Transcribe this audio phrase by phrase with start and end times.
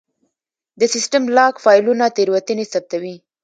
[0.79, 3.15] د سیسټم لاګ فایلونه تېروتنې ثبتوي.